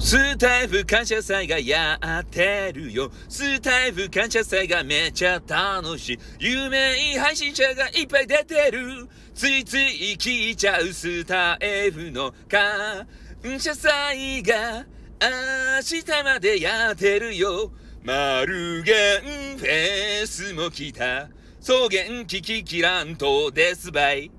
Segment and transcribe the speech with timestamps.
[0.00, 3.10] スタイフ感謝祭がやってるよ。
[3.28, 6.18] スタイフ感謝祭がめちゃ楽しい。
[6.38, 9.08] 有名配信者がいっぱい出てる。
[9.34, 13.08] ついつい聞いちゃうスタイフの感
[13.58, 14.86] 謝祭が
[15.20, 17.72] 明日までやってるよ。
[18.04, 18.92] マルゲ
[19.54, 21.28] ンフェスも来た。
[21.60, 24.30] 草原キキキラントですばい。